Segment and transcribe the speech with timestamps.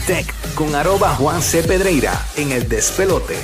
[0.00, 1.62] Tech con arroba Juan C.
[1.62, 3.36] Pedreira en el despelote.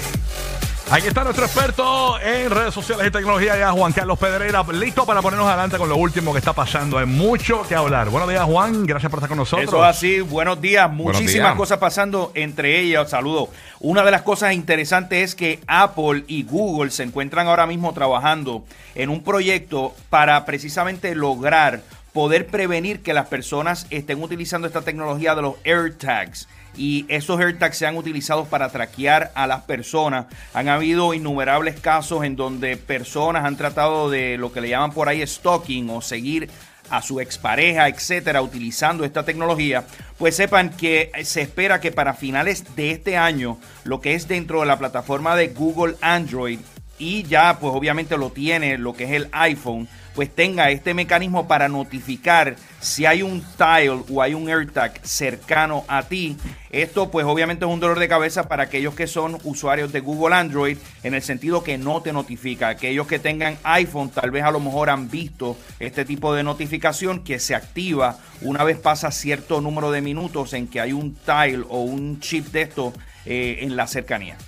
[0.88, 5.21] Aquí está nuestro experto en redes sociales y tecnología, ya Juan Carlos Pedreira, listo para
[5.21, 6.96] ponernos adelante con lo último que está pasando.
[6.98, 8.08] Hay mucho que hablar.
[8.08, 8.87] Buenos días, Juan.
[8.87, 9.66] Gracias por estar con nosotros.
[9.66, 10.87] Eso es así, buenos días.
[10.87, 11.56] Buenos Muchísimas días.
[11.56, 13.49] cosas pasando, entre ellas, saludo.
[13.81, 18.65] Una de las cosas interesantes es que Apple y Google se encuentran ahora mismo trabajando
[18.95, 21.83] en un proyecto para precisamente lograr
[22.16, 26.48] poder prevenir que las personas estén utilizando esta tecnología de los AirTags.
[26.74, 30.24] Y esos AirTags se han utilizado para traquear a las personas.
[30.55, 35.10] Han habido innumerables casos en donde personas han tratado de lo que le llaman por
[35.10, 36.48] ahí stalking o seguir
[36.88, 39.84] a su expareja, etcétera, utilizando esta tecnología,
[40.16, 44.60] pues sepan que se espera que para finales de este año, lo que es dentro
[44.60, 46.60] de la plataforma de Google Android
[46.98, 51.46] y ya pues obviamente lo tiene lo que es el iPhone, pues tenga este mecanismo
[51.46, 56.38] para notificar si hay un tile o hay un AirTag cercano a ti.
[56.70, 60.34] Esto pues obviamente es un dolor de cabeza para aquellos que son usuarios de Google
[60.34, 62.69] Android en el sentido que no te notifica.
[62.69, 67.22] Aquellos que tengan iPhone tal vez a lo mejor han visto este tipo de notificación
[67.22, 71.62] que se activa una vez pasa cierto número de minutos en que hay un tile
[71.69, 72.94] o un chip de esto
[73.27, 74.39] eh, en la cercanía.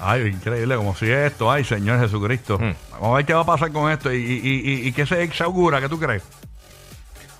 [0.00, 2.58] Ay, increíble, como si esto, ay, Señor Jesucristo.
[2.58, 4.22] Vamos a ver qué va a pasar con esto y, y,
[4.84, 6.22] y, y qué se, se augura, ¿qué tú crees?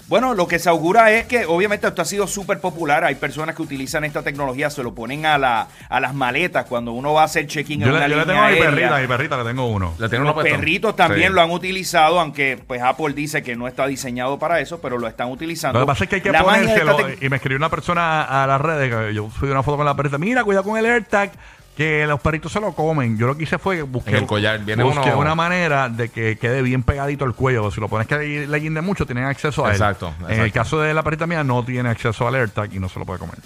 [0.08, 3.04] Bueno, lo que se augura es que obviamente esto ha sido súper popular.
[3.04, 6.92] Hay personas que utilizan esta tecnología, se lo ponen a, la, a las maletas cuando
[6.92, 8.70] uno va a hacer check-in en Yo, una le, yo le tengo a mi aérea.
[8.70, 9.94] perrita, a mi perrita le tengo uno.
[9.98, 11.34] Le tiene Los uno perritos también Sí.
[11.34, 15.06] lo han utilizado, aunque pues Apple dice que no está diseñado para eso, pero lo
[15.08, 15.78] están utilizando.
[15.78, 16.96] Lo que pasa es que hay que La ponérselo.
[17.00, 19.84] tec- Y me escribió una persona a las redes, que yo subí una foto con
[19.84, 20.16] la perrita.
[20.16, 21.32] Mira, cuidado con el AirTag,
[21.78, 23.16] que los perritos se lo comen.
[23.16, 26.08] Yo lo que hice fue busqué, En el collar viene busqué uno- una manera de
[26.08, 27.70] que quede bien pegadito el cuello.
[27.70, 29.74] Si lo pones que le, le guinde mucho, tienen acceso a él.
[29.76, 30.54] Exacto, En el exacto.
[30.54, 33.20] caso de la perrita mía, no tiene acceso al AirTag y no se lo puede
[33.20, 33.36] comer.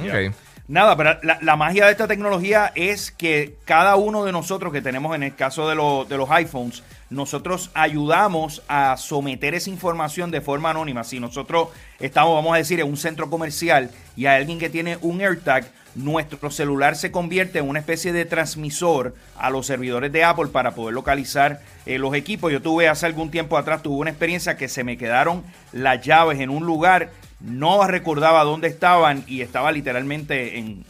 [0.00, 0.34] Ok.
[0.68, 4.82] Nada, pero la, la magia de esta tecnología es que cada uno de nosotros que
[4.82, 10.30] tenemos en el caso de, lo- de los iPhones, nosotros ayudamos a someter esa información
[10.30, 11.04] de forma anónima.
[11.04, 11.68] Si nosotros
[12.00, 15.70] estamos, vamos a decir, en un centro comercial y hay alguien que tiene un AirTag,
[15.94, 20.74] nuestro celular se convierte en una especie de transmisor a los servidores de Apple para
[20.74, 22.52] poder localizar eh, los equipos.
[22.52, 26.40] Yo tuve hace algún tiempo atrás, tuve una experiencia que se me quedaron las llaves
[26.40, 30.84] en un lugar, no recordaba dónde estaban y estaba literalmente en,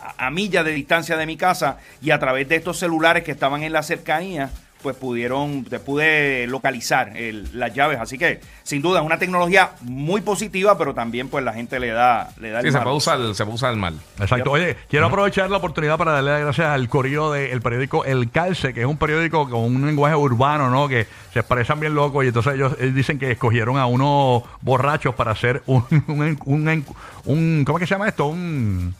[0.00, 3.32] a, a millas de distancia de mi casa y a través de estos celulares que
[3.32, 4.50] estaban en la cercanía,
[4.82, 7.98] pues pudieron, te pude localizar el- las llaves.
[8.00, 11.88] Así que, sin duda, es una tecnología muy positiva, pero también pues la gente le
[11.88, 12.84] da, le da el Sí, se mal.
[12.84, 13.98] puede usar, se puede usar mal.
[14.20, 14.50] Exacto.
[14.50, 18.74] Oye, quiero aprovechar la oportunidad para darle las gracias al corillo del periódico El Calce,
[18.74, 20.88] que es un periódico con un lenguaje urbano, ¿no?
[20.88, 25.14] Que se expresan bien locos y entonces ellos, ellos dicen que escogieron a unos borrachos
[25.14, 26.84] para hacer un, un, un-
[27.24, 28.26] un- ¿cómo es que se llama esto?
[28.26, 28.94] Un...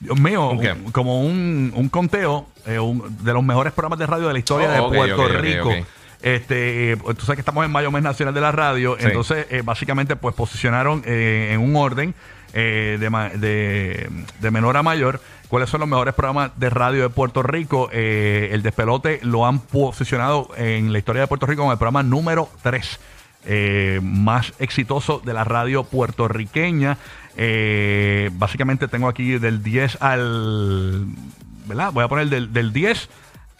[0.00, 0.72] Dios mío, ¿Un qué?
[0.72, 4.38] un- como un, un conteo eh, un- de los mejores programas de radio de la
[4.38, 5.68] historia Oh, de ok, Puerto ok, ok, Rico.
[5.70, 5.74] ok.
[6.22, 9.06] Este, eh, tú sabes que estamos en Mayo Mes Nacional de la Radio, Sí.
[9.06, 12.14] entonces eh, básicamente pues posicionaron eh, en un orden
[12.54, 14.08] eh, de, ma- de,
[14.40, 17.88] de menor a mayor cuáles son los mejores programas de radio de Puerto Rico.
[17.92, 22.02] Eh, el despelote lo han posicionado en la historia de Puerto Rico como el programa
[22.02, 22.98] número 3
[24.02, 26.98] más exitoso de la radio puertorriqueña.
[27.36, 31.06] Eh, básicamente tengo aquí del 10 al...
[31.66, 31.92] ¿Verdad?
[31.92, 33.08] Voy a poner del, del 10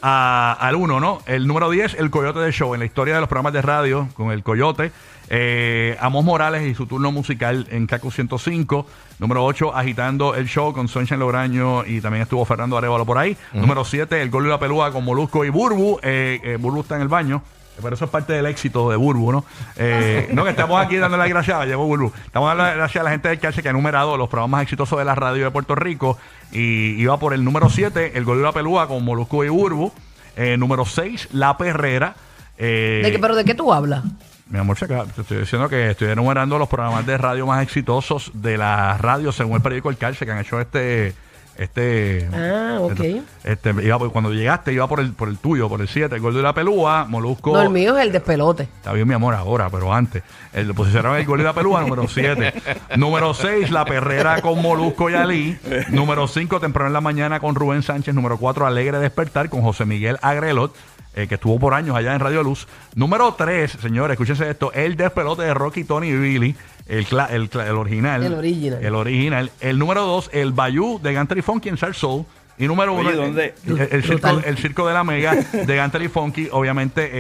[0.03, 1.20] a- al 1, ¿no?
[1.26, 4.09] El número 10, el Coyote de Show, en la historia de los programas de radio
[4.14, 4.92] con el Coyote.
[5.28, 8.87] Eh, Amos Morales y su turno musical en CACU 105.
[9.19, 13.37] Número 8, agitando el show con Sunshine Lograño y también estuvo Fernando Arevalo por ahí.
[13.53, 15.98] Número 7, el Gol y la Pelúa con Molusco y Burbu.
[16.03, 17.43] Eh, eh, Burbu está en el baño.
[17.81, 19.44] Pero eso es parte del éxito de Burbu, ¿no?
[19.76, 22.12] Eh, no, que estamos aquí dando las gracias, llegó Burbu.
[22.25, 24.62] Estamos dando las gracias a la gente del Calce que ha numerado los programas más
[24.62, 26.19] exitosos de la radio de Puerto Rico.
[26.53, 29.92] Y iba por el número 7, el Gol y la Pelúa con Molusco y Burbu.
[30.37, 32.14] Eh, número 6, La Perrera.
[32.59, 34.04] Eh, ¿De qué, ¿Pero de qué tú hablas?
[34.48, 38.56] mi amor, te estoy diciendo que estoy enumerando los programas de radio más exitosos de
[38.56, 41.14] la radio según el periódico El Calce que han hecho este
[41.58, 43.00] este Ah, ok.
[43.44, 46.20] este, iba por- cuando llegaste iba por el por el tuyo, por el 7, el
[46.20, 47.53] gordo de la pelúa, Molusco.
[47.55, 48.64] No, el mío es el despelote.
[48.64, 50.23] Está bien, mi amor, ahora, pero antes.
[50.53, 52.53] El posicionaron el gol de la pelúa, número 7.
[52.97, 55.58] número 6, la perrera con Molusco y Ali.
[55.91, 58.14] Número 5, temprano en la mañana con Rubén Sánchez.
[58.14, 60.75] Número 4, Alegre Despertar con José Miguel Agrelot.
[61.19, 62.69] eh, que estuvo por años allá en Radio Luz.
[62.94, 66.55] Número 3, señores, escúchense esto: El despelote de Rocky, Tony y Billy.
[66.87, 68.23] El, cla- el, cla- el original.
[68.25, 68.85] El original.
[68.85, 69.50] El original.
[69.61, 72.25] El número 2, el Bayou de Gantry Funky en Sal Soul.
[72.58, 73.55] Y número Oye, uno, el- ¿dónde?
[73.67, 77.11] El, el circo, el circo de la Mega de Gantel y Funky, obviamente eh,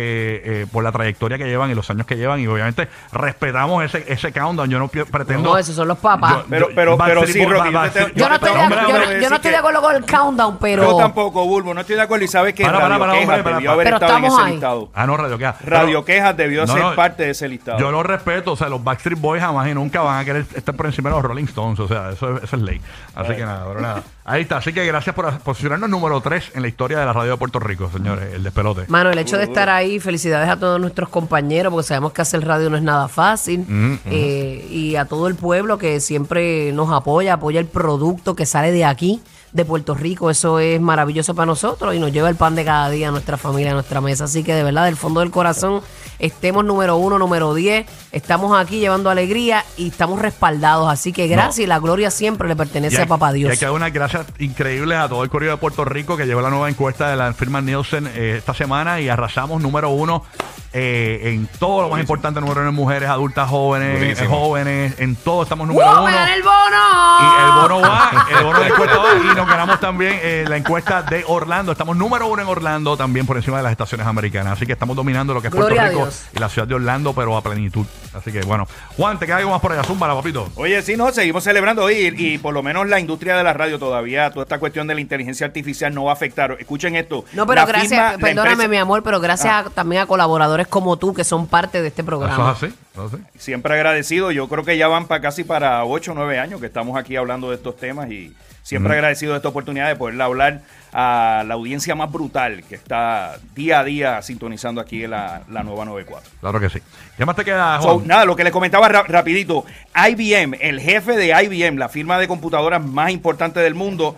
[0.62, 4.04] eh, por la trayectoria que llevan y los años que llevan, y obviamente respetamos ese,
[4.10, 4.70] ese countdown.
[4.70, 5.50] Yo no pretendo.
[5.50, 6.32] No, esos son los papás.
[6.38, 8.86] Yo- Pero- pero- pero sí, Rocky, yo te- Backstreet- Yo no estoy, de, Hombre, yo,
[8.86, 10.82] hombre, no- yo decir no estoy de acuerdo con el countdown, pero.
[10.90, 13.68] Yo tampoco, Bulbo, no estoy de acuerdo y sabes que Para, para, Radio para, hombre,
[13.68, 14.52] haber pero estado en estamos ese ahí.
[14.52, 14.88] listado.
[14.94, 15.62] Ah, no, Radio Quejas.
[15.64, 17.78] Radio Quejas debió No, ser no, parte de ese listado.
[17.78, 20.74] Yo lo respeto, o sea, los Backstreet Boys jamás y nunca van a querer estar
[20.74, 22.80] por encima de los Rolling Stones, o sea, eso, es- eso es ley.
[23.14, 24.02] Así que nada, pero nada.
[24.28, 27.30] Ahí está, así que gracias por posicionarnos número 3 en la historia de la radio
[27.30, 28.82] de Puerto Rico, señores, el despelote.
[28.88, 32.44] Mano, el hecho de estar ahí, felicidades a todos nuestros compañeros, porque sabemos que hacer
[32.44, 33.64] radio no es nada fácil.
[34.06, 38.72] Eh, y a todo el pueblo que siempre nos apoya, apoya el producto que sale
[38.72, 40.28] de aquí, de Puerto Rico.
[40.28, 43.36] Eso es maravilloso para nosotros y nos lleva el pan de cada día a nuestra
[43.36, 44.24] familia, a nuestra mesa.
[44.24, 45.82] Así que de verdad, del fondo del corazón,
[46.18, 47.86] estemos número uno, número 10.
[48.12, 50.90] Estamos aquí llevando alegría y estamos respaldados.
[50.90, 53.50] Así que gracias y la gloria siempre le pertenece Y hay- a Papá Y Dios.
[53.52, 56.40] hay que dar unas gracias increíbles a todo el Correo de Puerto Rico que llevó
[56.40, 60.24] la nueva encuesta de la firma Nielsen eh, esta semana y arrasamos número uno
[60.72, 65.16] eh, en todo lo más importante, número uno en mujeres, adultas, jóvenes, eh, jóvenes, en
[65.16, 66.10] todo estamos número ¡Wow, uno.
[66.12, 67.16] me el bono!
[67.20, 70.56] Y el bono va, el bono de encuesta va y nos ganamos también eh, la
[70.58, 71.72] encuesta de Orlando.
[71.72, 74.54] Estamos número uno en Orlando, también por encima de las estaciones americanas.
[74.54, 76.05] Así que estamos dominando lo que es Gloria Puerto Rico Dios.
[76.34, 77.86] Y la ciudad de Orlando, pero a plenitud.
[78.14, 78.66] Así que bueno,
[78.96, 80.48] Juan, te queda algo más por allá, zúmbala, papito.
[80.56, 83.52] Oye, sí, no, seguimos celebrando hoy y, y por lo menos la industria de la
[83.52, 86.56] radio todavía, toda esta cuestión de la inteligencia artificial no va a afectar.
[86.58, 87.24] Escuchen esto.
[87.34, 90.66] No, pero La gracias, firma- perdóname empresa- mi amor, pero gracias a- también a colaboradores
[90.66, 92.52] como tú que son parte de este programa.
[92.56, 93.22] Eso es así, eso es así.
[93.38, 94.30] Siempre agradecido.
[94.32, 97.16] Yo creo que ya van para casi para 8 o 9 años que estamos aquí
[97.16, 98.34] hablando de estos temas y
[98.66, 100.60] siempre agradecido de esta oportunidad de poderle hablar
[100.92, 105.62] a la audiencia más brutal que está día a día sintonizando aquí en la, la
[105.62, 106.30] nueva 94.
[106.40, 106.80] Claro que sí.
[107.16, 108.06] ¿Qué más te queda, So, Juan?
[108.08, 109.64] nada, lo que les comentaba ra- rapidito,
[109.94, 114.16] IBM, el jefe de IBM, la firma de computadoras más importante del mundo,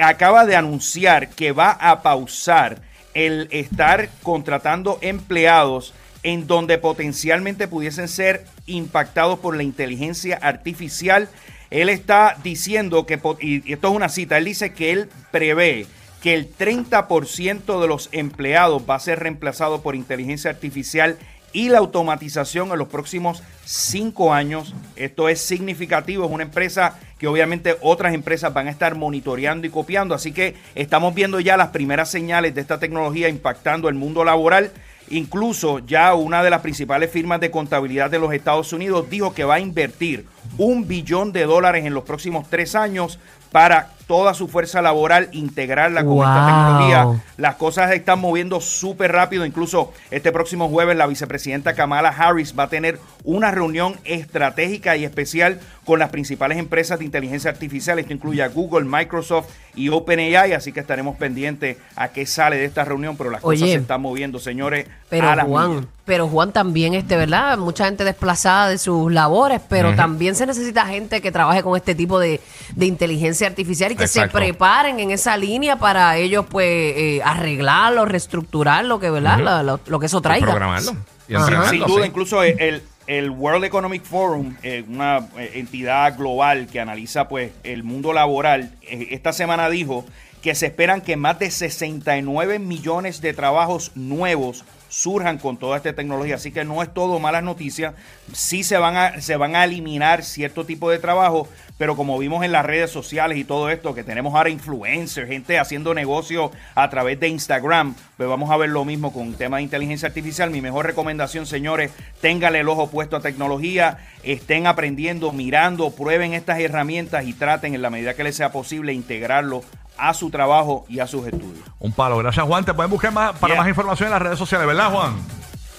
[0.00, 2.78] acaba de anunciar que va a pausar
[3.12, 5.92] el estar contratando empleados
[6.22, 11.28] en donde potencialmente pudiesen ser impactados por la inteligencia artificial.
[11.70, 15.86] Él está diciendo que, y esto es una cita, él dice que él prevé
[16.20, 21.16] que el 30% de los empleados va a ser reemplazado por inteligencia artificial
[21.52, 24.74] y la automatización en los próximos cinco años.
[24.96, 29.70] Esto es significativo, es una empresa que obviamente otras empresas van a estar monitoreando y
[29.70, 34.24] copiando, así que estamos viendo ya las primeras señales de esta tecnología impactando el mundo
[34.24, 34.72] laboral.
[35.08, 39.44] Incluso ya una de las principales firmas de contabilidad de los Estados Unidos dijo que
[39.44, 40.26] va a invertir
[40.60, 43.18] un billón de dólares en los próximos tres años
[43.50, 47.22] para toda su fuerza laboral integrarla con esta tecnología.
[47.36, 49.46] Las cosas están moviendo súper rápido.
[49.46, 55.04] Incluso este próximo jueves la vicepresidenta Kamala Harris va a tener una reunión estratégica y
[55.04, 58.00] especial con las principales empresas de inteligencia artificial.
[58.00, 59.46] Esto incluye a Google, Microsoft
[59.76, 60.54] y OpenAI.
[60.54, 63.16] Así que estaremos pendientes a qué sale de esta reunión.
[63.16, 64.88] Pero las cosas se están moviendo, señores.
[65.08, 65.86] Pero a las Juan, millas.
[66.04, 67.58] pero Juan también, este, ¿verdad?
[67.58, 71.94] Mucha gente desplazada de sus labores, pero también se necesita gente que trabaje con este
[71.94, 72.40] tipo de,
[72.74, 74.38] de inteligencia artificial y que Exacto.
[74.38, 79.38] se preparen en esa línea para ellos, pues, eh, arreglarlo, reestructurar lo que, ¿verdad?
[79.38, 80.46] Lo, lo- lo que eso Y traiga.
[80.46, 80.92] programarlo.
[81.28, 81.34] Y
[81.68, 82.08] Sin duda, sí.
[82.08, 87.82] incluso el, el World Economic Forum, eh, una eh, entidad global que analiza pues el
[87.84, 90.04] mundo laboral, eh, esta semana dijo
[90.42, 95.94] que se esperan que más de 69 millones de trabajos nuevos surjan con toda esta
[95.94, 96.34] tecnología.
[96.34, 97.94] Así que no es todo malas noticias.
[98.32, 101.48] Sí se van a, se van a eliminar cierto tipo de trabajo,
[101.78, 105.58] pero como vimos en las redes sociales y todo esto, que tenemos ahora influencers, gente
[105.58, 109.58] haciendo negocio a través de Instagram, pues vamos a ver lo mismo con el tema
[109.58, 110.50] de inteligencia artificial.
[110.50, 116.58] Mi mejor recomendación, señores, ténganle el ojo puesto a tecnología, estén aprendiendo, mirando, prueben estas
[116.58, 119.62] herramientas y traten en la medida que les sea posible integrarlo
[120.08, 121.64] a su trabajo y a sus estudios.
[121.78, 122.16] Un palo.
[122.18, 122.64] Gracias, Juan.
[122.64, 123.60] Te pueden buscar más, para Yeah.
[123.62, 125.14] más información en las redes sociales, ¿verdad, Juan?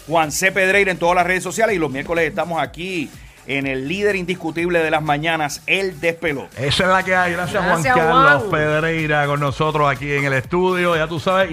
[0.08, 0.52] Juan C.
[0.52, 3.10] Pedreira en todas las redes sociales y los miércoles estamos aquí
[3.48, 6.68] en el líder indiscutible de las mañanas, El Despelote.
[6.68, 7.34] Esa es la que hay.
[7.34, 8.44] Gracias, Gracias, Juan Carlos.
[8.52, 10.96] Pedreira, con nosotros aquí en el estudio.
[10.96, 11.50] Ya tú sabes.